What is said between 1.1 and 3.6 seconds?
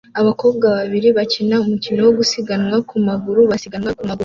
bakina umukino wo gusiganwa ku maguru